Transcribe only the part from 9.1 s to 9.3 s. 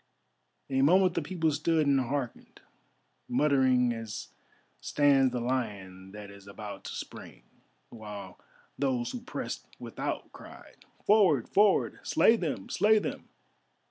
who